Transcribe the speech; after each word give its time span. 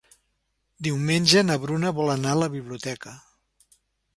Diumenge 0.87 1.43
na 1.49 1.57
Bruna 1.65 1.91
vol 1.99 2.09
anar 2.17 2.33
a 2.33 2.41
la 2.45 2.51
biblioteca. 2.55 3.15